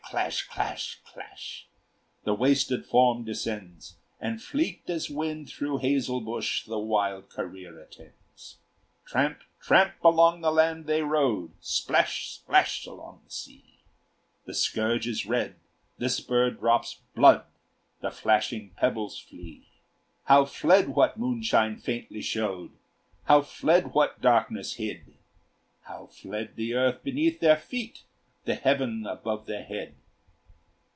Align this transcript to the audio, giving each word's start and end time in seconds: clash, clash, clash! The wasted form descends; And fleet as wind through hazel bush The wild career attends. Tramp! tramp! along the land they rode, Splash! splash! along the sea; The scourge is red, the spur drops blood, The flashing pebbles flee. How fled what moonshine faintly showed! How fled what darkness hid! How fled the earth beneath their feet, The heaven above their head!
clash, 0.11 0.45
clash, 0.49 0.99
clash! 1.05 1.69
The 2.25 2.33
wasted 2.33 2.85
form 2.85 3.23
descends; 3.23 3.95
And 4.19 4.41
fleet 4.41 4.81
as 4.89 5.09
wind 5.09 5.47
through 5.47 5.77
hazel 5.77 6.19
bush 6.19 6.65
The 6.65 6.79
wild 6.79 7.29
career 7.29 7.79
attends. 7.79 8.57
Tramp! 9.05 9.39
tramp! 9.61 9.93
along 10.03 10.41
the 10.41 10.51
land 10.51 10.85
they 10.85 11.01
rode, 11.01 11.51
Splash! 11.61 12.27
splash! 12.29 12.85
along 12.85 13.21
the 13.23 13.31
sea; 13.31 13.79
The 14.45 14.53
scourge 14.53 15.07
is 15.07 15.25
red, 15.25 15.55
the 15.97 16.09
spur 16.09 16.49
drops 16.51 16.99
blood, 17.15 17.45
The 18.01 18.11
flashing 18.11 18.71
pebbles 18.75 19.17
flee. 19.17 19.69
How 20.25 20.43
fled 20.43 20.89
what 20.89 21.15
moonshine 21.15 21.77
faintly 21.77 22.21
showed! 22.21 22.71
How 23.27 23.43
fled 23.43 23.93
what 23.93 24.19
darkness 24.19 24.73
hid! 24.73 25.13
How 25.83 26.07
fled 26.07 26.57
the 26.57 26.73
earth 26.73 27.01
beneath 27.01 27.39
their 27.39 27.55
feet, 27.55 28.03
The 28.43 28.55
heaven 28.55 29.05
above 29.07 29.45
their 29.45 29.63
head! 29.63 29.95